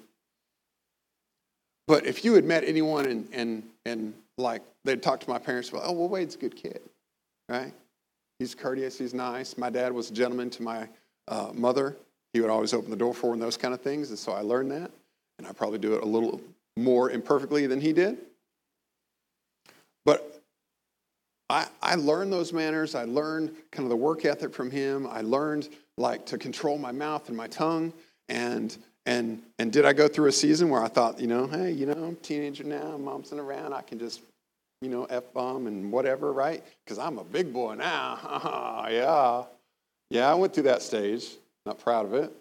[1.86, 5.68] But if you had met anyone and, and, and like they'd talk to my parents
[5.68, 6.80] about, oh, well, Wade's a good kid,
[7.50, 7.74] right?
[8.38, 9.58] He's courteous, he's nice.
[9.58, 10.88] My dad was a gentleman to my
[11.28, 11.96] uh, mother.
[12.32, 14.08] He would always open the door for her and those kind of things.
[14.08, 14.90] And so I learned that.
[15.38, 16.40] And I probably do it a little
[16.76, 18.18] more imperfectly than he did.
[20.04, 20.42] But
[21.48, 22.94] I, I learned those manners.
[22.94, 25.06] I learned kind of the work ethic from him.
[25.06, 27.92] I learned like to control my mouth and my tongue.
[28.28, 31.72] And and and did I go through a season where I thought, you know, hey,
[31.72, 34.20] you know, I'm a teenager now, mom's not around, I can just,
[34.80, 36.62] you know, f bomb and whatever, right?
[36.84, 38.86] Because I'm a big boy now.
[38.90, 39.42] yeah,
[40.10, 40.30] yeah.
[40.30, 41.26] I went through that stage.
[41.66, 42.32] Not proud of it.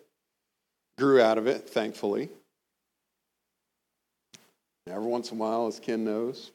[0.98, 2.30] Grew out of it, thankfully.
[4.88, 6.52] Every once in a while, as Ken knows,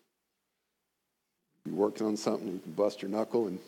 [1.65, 3.59] you're working on something, you can bust your knuckle, and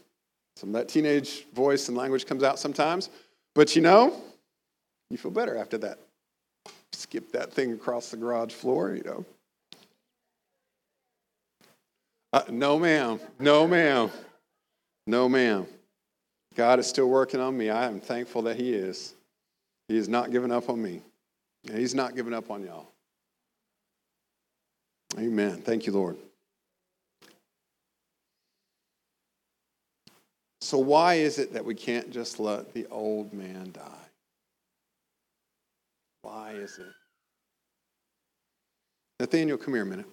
[0.56, 3.10] some of that teenage voice and language comes out sometimes.
[3.54, 4.20] But you know,
[5.10, 5.98] you feel better after that.
[6.92, 9.24] Skip that thing across the garage floor, you know.
[12.32, 13.20] Uh, no, ma'am.
[13.38, 14.10] No, ma'am.
[15.06, 15.66] No, ma'am.
[16.54, 17.70] God is still working on me.
[17.70, 19.14] I am thankful that He is.
[19.86, 21.00] He has not given up on me.
[21.72, 22.88] He's not given up on y'all.
[25.16, 25.62] Amen.
[25.62, 26.16] Thank you, Lord.
[30.60, 34.06] So, why is it that we can't just let the old man die?
[36.22, 36.92] Why is it?
[39.20, 40.06] Nathaniel, come here a minute.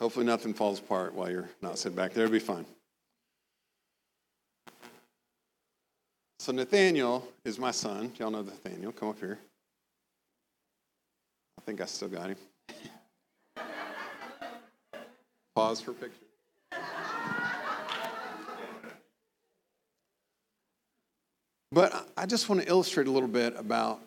[0.00, 2.24] Hopefully, nothing falls apart while you're not sitting back there.
[2.24, 2.66] It'll be fine.
[6.40, 8.12] So, Nathaniel is my son.
[8.18, 8.92] Y'all know Nathaniel.
[8.92, 9.38] Come up here.
[11.68, 12.36] I think I still got him.
[15.54, 16.24] Pause for picture.
[21.70, 24.00] But I just want to illustrate a little bit about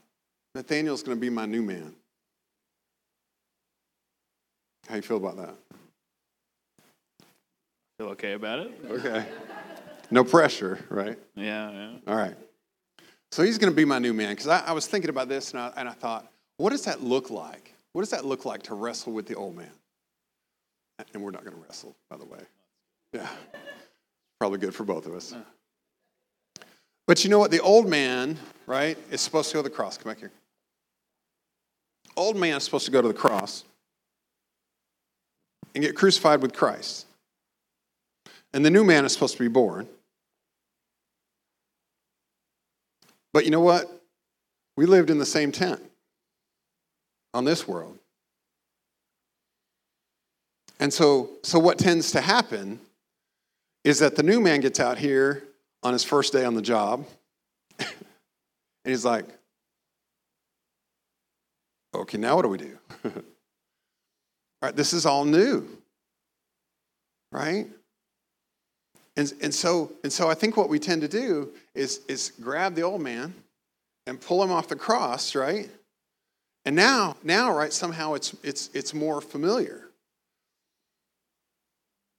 [0.55, 1.93] Nathaniel's going to be my new man.
[4.89, 5.53] How you feel about that?
[7.99, 8.71] Feel okay about it?
[8.89, 9.23] Okay.
[10.09, 11.19] No pressure, right?
[11.35, 11.91] Yeah, yeah.
[12.07, 12.35] All right.
[13.31, 15.51] So he's going to be my new man because I, I, was thinking about this
[15.51, 16.27] and I, and I thought,
[16.61, 17.73] what does that look like?
[17.93, 19.71] What does that look like to wrestle with the old man?
[21.13, 22.39] And we're not going to wrestle, by the way.
[23.13, 23.27] Yeah.
[24.39, 25.33] Probably good for both of us.
[27.07, 27.49] But you know what?
[27.49, 29.97] The old man, right, is supposed to go to the cross.
[29.97, 30.31] Come back here.
[32.15, 33.63] Old man is supposed to go to the cross
[35.73, 37.07] and get crucified with Christ.
[38.53, 39.87] And the new man is supposed to be born.
[43.33, 43.89] But you know what?
[44.77, 45.81] We lived in the same tent
[47.33, 47.97] on this world.
[50.79, 52.79] And so, so what tends to happen
[53.83, 55.43] is that the new man gets out here
[55.83, 57.05] on his first day on the job,
[57.79, 57.87] and
[58.83, 59.25] he's like,
[61.93, 62.77] okay, now what do we do?
[63.05, 63.11] all
[64.61, 65.67] right, this is all new,
[67.31, 67.67] right?
[69.17, 72.75] And, and, so, and so I think what we tend to do is, is grab
[72.75, 73.33] the old man
[74.07, 75.69] and pull him off the cross, right?
[76.65, 79.87] And now, now, right, somehow it's, it's, it's more familiar.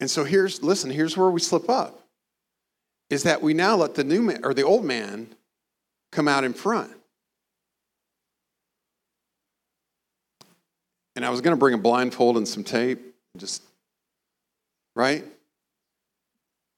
[0.00, 2.00] And so here's, listen, here's where we slip up
[3.08, 5.28] is that we now let the new man or the old man
[6.10, 6.90] come out in front.
[11.14, 13.00] And I was going to bring a blindfold and some tape,
[13.36, 13.62] just,
[14.96, 15.24] right?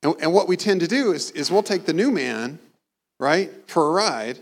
[0.03, 2.59] And, and what we tend to do is, is we'll take the new man,
[3.21, 4.39] right, for a ride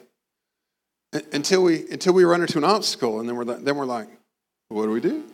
[1.13, 4.09] until we, until we run into an obstacle, and then we're, then we're like,
[4.69, 5.25] what do we do?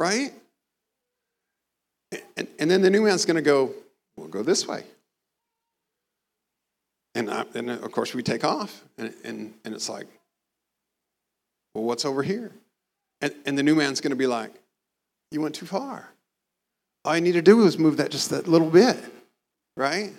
[0.00, 0.32] right?
[2.36, 3.74] And, and then the new man's going to go,
[4.16, 4.82] we'll go this way.
[7.14, 8.82] And, I, and of course, we take off.
[8.96, 10.06] And, and, and it's like,
[11.74, 12.50] well, what's over here?
[13.20, 14.52] And, and the new man's going to be like,
[15.30, 16.08] you went too far.
[17.04, 18.96] All you need to do is move that just that little bit,
[19.76, 20.12] right?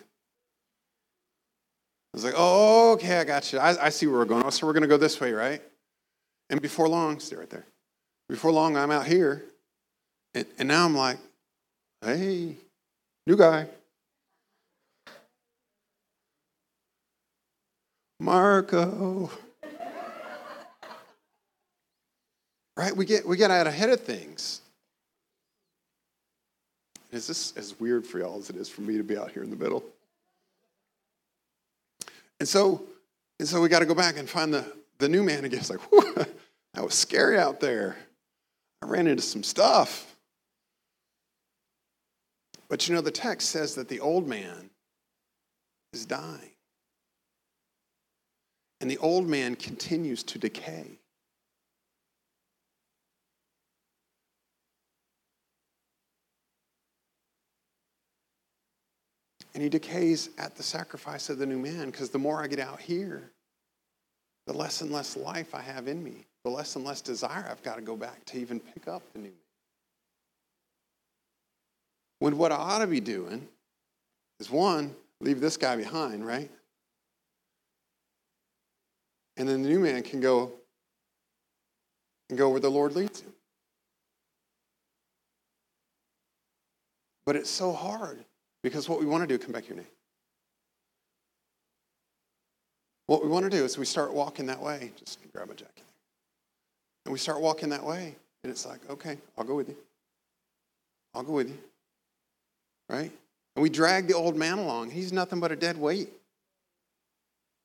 [2.14, 3.60] It's like, oh, okay, I got you.
[3.60, 4.50] I, I see where we're going.
[4.52, 5.62] So we're going to go this way, right?
[6.50, 7.66] And before long, stay right there.
[8.28, 9.44] Before long, I'm out here,
[10.34, 11.18] and, and now I'm like,
[12.02, 12.56] hey,
[13.28, 13.68] new guy.
[18.20, 19.30] Marco.
[22.78, 22.96] right?
[22.96, 24.62] We get we get out ahead of things.
[27.12, 29.44] Is this as weird for y'all as it is for me to be out here
[29.44, 29.84] in the middle?
[32.40, 32.84] And so,
[33.38, 34.66] and so we got to go back and find the,
[34.98, 35.60] the new man again.
[35.60, 35.80] It's like,
[36.74, 37.98] that was scary out there.
[38.82, 40.16] I ran into some stuff.
[42.70, 44.70] But you know, the text says that the old man
[45.92, 46.52] is dying.
[48.80, 51.01] And the old man continues to decay.
[59.54, 62.60] And he decays at the sacrifice of the new man because the more I get
[62.60, 63.32] out here,
[64.48, 67.62] the less and less life I have in me, the less and less desire I've
[67.64, 69.34] got to go back to even pick up the new man.
[72.20, 73.48] When what I ought to be doing
[74.40, 76.50] is one, leave this guy behind, right?
[79.38, 80.52] And then the new man can go
[82.30, 83.34] and go where the Lord leads him.
[87.26, 88.24] But it's so hard
[88.64, 89.86] because what we want to do, come back here, Nate.
[93.08, 94.92] What we want to do is we start walking that way.
[94.98, 95.84] Just grab a jacket.
[97.06, 98.16] And we start walking that way.
[98.44, 99.76] And it's like, okay, I'll go with you.
[101.14, 101.58] I'll go with you.
[102.90, 103.12] Right?
[103.56, 104.92] And we drag the old man along.
[104.92, 106.10] He's nothing but a dead weight.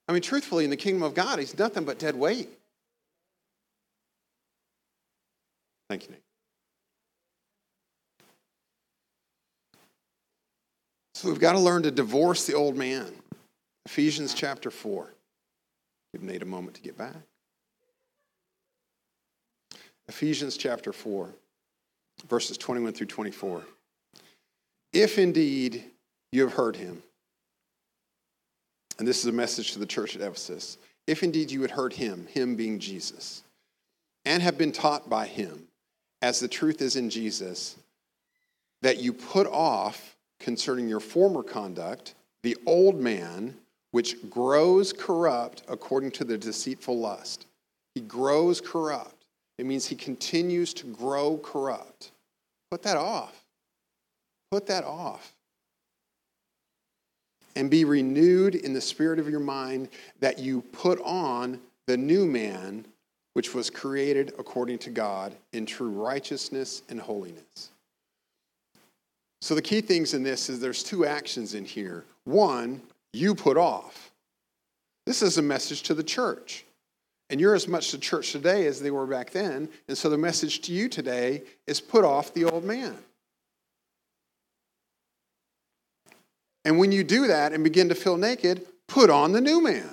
[0.08, 2.48] I mean, truthfully, in the kingdom of God, he's nothing but dead weight.
[5.88, 6.25] Thank you, Nate.
[11.16, 13.10] So we've got to learn to divorce the old man.
[13.86, 15.10] Ephesians chapter 4.
[16.12, 17.14] Give Nate a moment to get back.
[20.08, 21.30] Ephesians chapter 4,
[22.28, 23.62] verses 21 through 24.
[24.92, 25.84] If indeed
[26.32, 27.02] you have heard him,
[28.98, 31.94] and this is a message to the church at Ephesus, if indeed you had heard
[31.94, 33.42] him, him being Jesus,
[34.26, 35.66] and have been taught by him,
[36.20, 37.76] as the truth is in Jesus,
[38.82, 43.56] that you put off concerning your former conduct the old man
[43.90, 47.46] which grows corrupt according to the deceitful lust.
[47.94, 49.24] He grows corrupt.
[49.58, 52.12] It means he continues to grow corrupt.
[52.70, 53.42] Put that off.
[54.50, 55.32] Put that off.
[57.54, 59.88] And be renewed in the spirit of your mind
[60.20, 62.84] that you put on the new man,
[63.32, 67.70] which was created according to God in true righteousness and holiness.
[69.40, 72.04] So, the key things in this is there's two actions in here.
[72.24, 72.80] One,
[73.12, 74.10] you put off.
[75.04, 76.64] This is a message to the church.
[77.28, 79.68] And you're as much the church today as they were back then.
[79.88, 82.96] And so the message to you today is put off the old man.
[86.64, 89.88] And when you do that and begin to feel naked, put on the new man.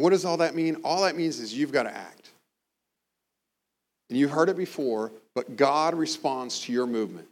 [0.00, 0.76] What does all that mean?
[0.84, 2.30] All that means is you've got to act.
[4.08, 7.28] And you've heard it before, but God responds to your movement.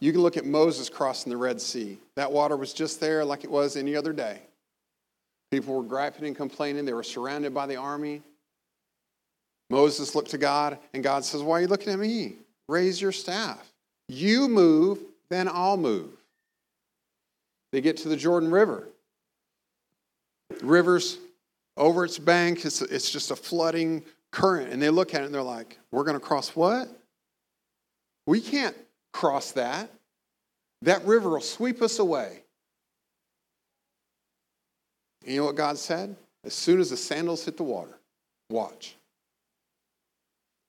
[0.00, 1.98] You can look at Moses crossing the Red Sea.
[2.16, 4.40] That water was just there like it was any other day.
[5.50, 6.84] People were griping and complaining.
[6.84, 8.22] They were surrounded by the army.
[9.70, 12.34] Moses looked to God, and God says, Why are you looking at me?
[12.68, 13.72] Raise your staff.
[14.08, 16.10] You move, then I'll move.
[17.72, 18.88] They get to the Jordan River.
[20.62, 21.18] River's
[21.76, 24.72] over its bank, it's, it's just a flooding current.
[24.72, 26.88] And they look at it and they're like, We're going to cross what?
[28.26, 28.76] We can't
[29.12, 29.90] cross that.
[30.82, 32.42] That river will sweep us away.
[35.24, 36.16] And you know what God said?
[36.44, 37.98] As soon as the sandals hit the water,
[38.50, 38.96] watch.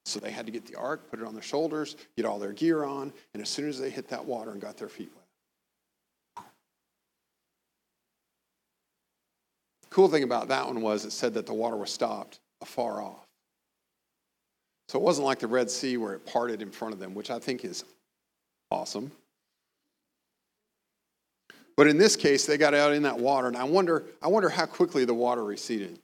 [0.06, 2.54] So they had to get the ark, put it on their shoulders, get all their
[2.54, 6.46] gear on, and as soon as they hit that water and got their feet wet.
[9.90, 13.26] Cool thing about that one was it said that the water was stopped afar off.
[14.88, 17.30] So it wasn't like the Red Sea where it parted in front of them, which
[17.30, 17.84] I think is
[18.72, 19.12] awesome.
[21.78, 24.50] But in this case, they got out in that water, and I wonder, I wonder
[24.50, 25.98] how quickly the water receded.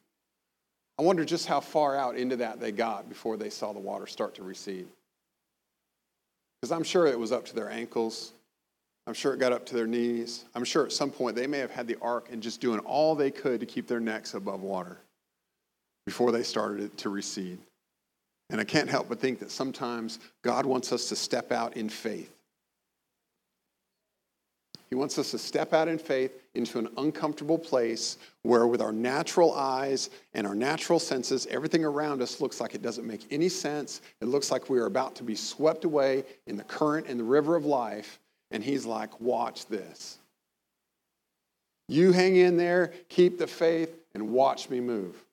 [0.98, 4.08] I wonder just how far out into that they got before they saw the water
[4.08, 4.88] start to recede.
[6.62, 8.32] Because I'm sure it was up to their ankles.
[9.08, 10.46] I'm sure it got up to their knees.
[10.56, 13.16] I'm sure at some point they may have had the ark and just doing all
[13.16, 14.98] they could to keep their necks above water
[16.06, 17.60] before they started it to recede.
[18.50, 21.90] And I can't help but think that sometimes God wants us to step out in
[21.90, 22.36] faith
[24.90, 28.92] he wants us to step out in faith into an uncomfortable place where, with our
[28.92, 33.50] natural eyes and our natural senses, everything around us looks like it doesn't make any
[33.50, 34.02] sense.
[34.22, 37.24] It looks like we are about to be swept away in the current and the
[37.24, 38.20] river of life.
[38.52, 40.20] And He's like, watch this.
[41.88, 45.24] You hang in there, keep the faith, and watch me move.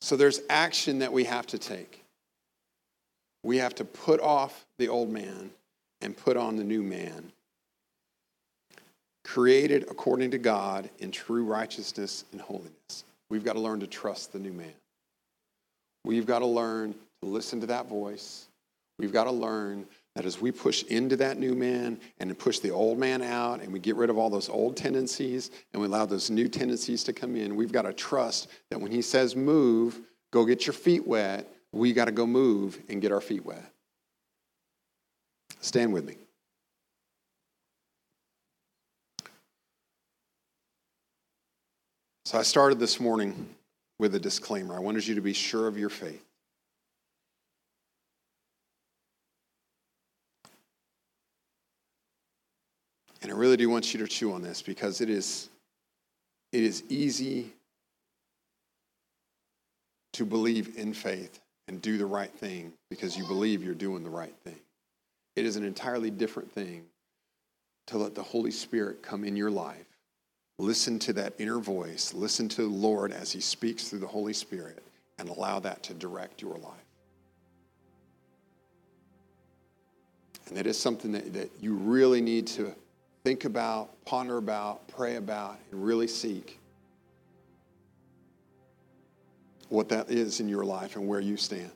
[0.00, 2.04] So there's action that we have to take.
[3.42, 5.50] We have to put off the old man
[6.00, 7.32] and put on the new man.
[9.24, 13.04] created according to God in true righteousness and holiness.
[13.30, 14.74] We've got to learn to trust the new man.
[16.04, 18.46] We've got to learn to listen to that voice.
[18.98, 22.70] We've got to learn that as we push into that new man and push the
[22.70, 26.06] old man out and we get rid of all those old tendencies and we allow
[26.06, 30.00] those new tendencies to come in, we've got to trust that when he says move,
[30.32, 33.64] go get your feet wet, we got to go move and get our feet wet.
[35.60, 36.16] Stand with me.
[42.26, 43.48] So I started this morning
[43.98, 44.74] with a disclaimer.
[44.74, 46.24] I wanted you to be sure of your faith.
[53.22, 55.48] And I really do want you to chew on this because it is,
[56.52, 57.52] it is easy
[60.12, 64.10] to believe in faith and do the right thing because you believe you're doing the
[64.10, 64.58] right thing.
[65.36, 66.84] It is an entirely different thing
[67.86, 69.93] to let the Holy Spirit come in your life
[70.58, 72.14] Listen to that inner voice.
[72.14, 74.82] Listen to the Lord as He speaks through the Holy Spirit
[75.18, 76.72] and allow that to direct your life.
[80.48, 82.74] And that is something that, that you really need to
[83.24, 86.60] think about, ponder about, pray about, and really seek
[89.70, 91.70] what that is in your life and where you stand.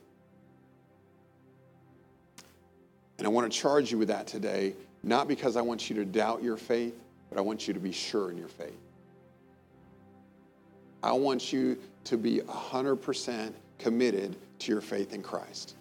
[3.17, 4.73] And I want to charge you with that today,
[5.03, 6.95] not because I want you to doubt your faith,
[7.29, 8.79] but I want you to be sure in your faith.
[11.01, 15.75] I want you to be 100% committed to your faith in Christ.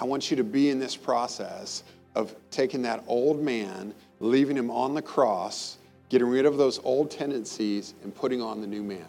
[0.00, 1.84] I want you to be in this process
[2.14, 7.10] of taking that old man, leaving him on the cross, getting rid of those old
[7.10, 9.06] tendencies, and putting on the new man.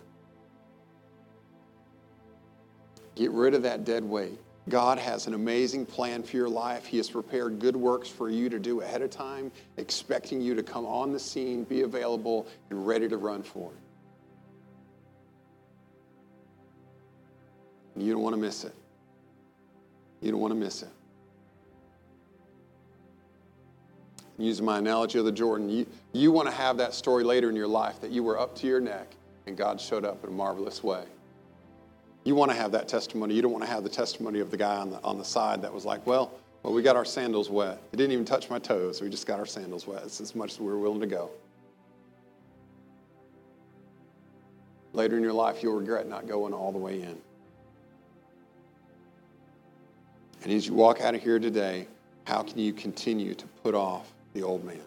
[3.16, 4.40] Get rid of that dead weight.
[4.68, 6.86] God has an amazing plan for your life.
[6.86, 10.64] He has prepared good works for you to do ahead of time, expecting you to
[10.64, 13.78] come on the scene, be available, and ready to run for it.
[17.98, 18.74] You don't want to miss it.
[20.22, 20.90] You don't want to miss it.
[24.38, 27.56] Using my analogy of the Jordan, you, you want to have that story later in
[27.56, 29.16] your life that you were up to your neck
[29.48, 31.04] and God showed up in a marvelous way.
[32.26, 33.36] You want to have that testimony.
[33.36, 35.62] You don't want to have the testimony of the guy on the, on the side
[35.62, 37.80] that was like, well, well, we got our sandals wet.
[37.94, 39.00] It didn't even touch my toes.
[39.00, 40.02] We just got our sandals wet.
[40.04, 41.30] It's as much as we were willing to go.
[44.94, 47.16] Later in your life, you'll regret not going all the way in.
[50.44, 51.88] And as you walk out of here today,
[52.26, 54.82] how can you continue to put off the old man?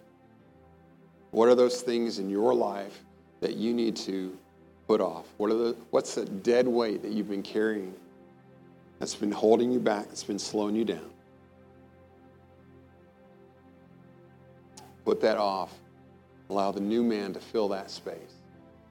[1.30, 3.04] What are those things in your life
[3.40, 4.36] that you need to
[4.88, 5.26] put off?
[5.36, 7.94] What are the, what's the dead weight that you've been carrying
[8.98, 11.10] that's been holding you back, that's been slowing you down?
[15.04, 15.74] Put that off.
[16.50, 18.34] Allow the new man to fill that space.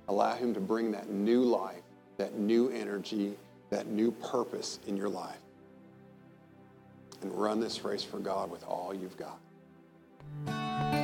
[0.08, 1.82] Allow him to bring that new life,
[2.18, 3.36] that new energy,
[3.72, 5.38] that new purpose in your life.
[7.22, 9.40] And run this race for God with all you've got.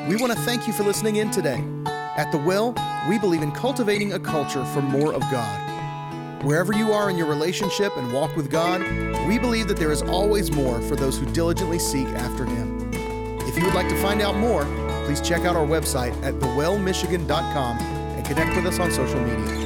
[0.08, 1.64] We want to thank you for listening in today.
[2.16, 2.76] At The Well,
[3.10, 6.44] we believe in cultivating a culture for more of God.
[6.44, 8.82] Wherever you are in your relationship and walk with God,
[9.28, 12.92] we believe that there is always more for those who diligently seek after Him.
[13.48, 14.66] If you would like to find out more,
[15.06, 19.63] please check out our website at thewellmichigan.com and connect with us on social media.